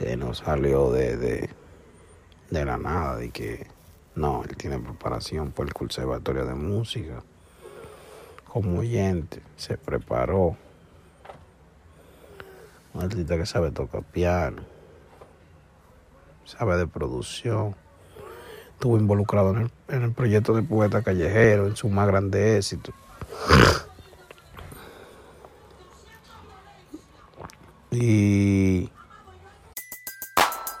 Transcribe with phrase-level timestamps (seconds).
[0.00, 1.50] Eh, no salió de, de,
[2.50, 3.66] de la nada, de que
[4.14, 7.22] no, él tiene preparación por el Conservatorio de Música.
[8.48, 10.56] Como oyente, se preparó.
[12.94, 14.62] Un artista que sabe tocar piano,
[16.44, 17.76] sabe de producción.
[18.72, 22.92] Estuvo involucrado en el, en el proyecto de Poeta Callejero, en su más grande éxito.
[27.90, 28.47] Y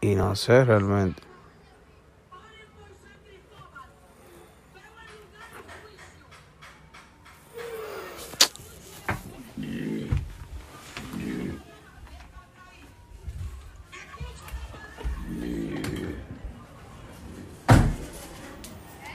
[0.00, 1.22] Y no sé realmente.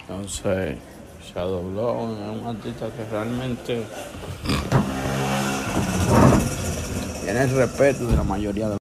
[0.02, 0.78] Entonces,
[1.24, 3.86] Shadow Blow es un artista que realmente
[7.24, 8.81] tiene el respeto de la mayoría de